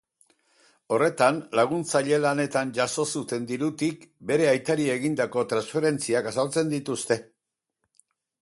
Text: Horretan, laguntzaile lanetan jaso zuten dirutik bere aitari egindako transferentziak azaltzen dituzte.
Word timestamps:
Horretan, 0.95 1.35
laguntzaile 1.59 2.19
lanetan 2.23 2.71
jaso 2.79 3.05
zuten 3.19 3.45
dirutik 3.53 4.09
bere 4.31 4.49
aitari 4.55 4.89
egindako 4.97 5.47
transferentziak 5.53 6.31
azaltzen 6.35 6.77
dituzte. 6.77 7.21